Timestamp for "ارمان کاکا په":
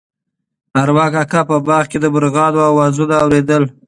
0.81-1.57